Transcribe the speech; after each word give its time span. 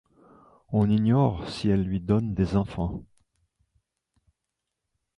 On 0.69 0.89
ignore 0.89 1.47
si 1.47 1.69
elle 1.69 1.83
lui 1.83 1.99
donne 2.01 2.33
des 2.33 2.55
enfants. 2.55 3.03